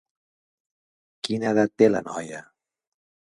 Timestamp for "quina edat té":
1.27-1.91